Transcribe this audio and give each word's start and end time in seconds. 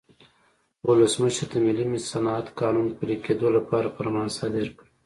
ولسمشر 0.87 1.47
د 1.51 1.55
ملي 1.65 1.85
صنعت 2.11 2.47
قانون 2.59 2.87
پلي 2.97 3.15
کېدو 3.25 3.47
لپاره 3.57 3.93
فرمان 3.97 4.27
صادر 4.37 4.67
کړ. 4.77 4.85